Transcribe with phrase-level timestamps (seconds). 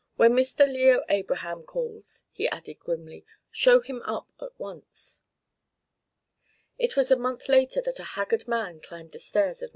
[0.15, 0.67] "When Mr.
[0.67, 5.21] Leo Abraham calls," he added grimly, "show him up at once."
[6.79, 9.69] It was a month later that a haggard man climbed the stairs of No.